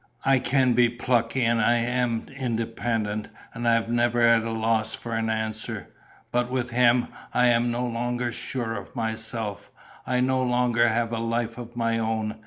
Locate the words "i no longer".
10.07-10.87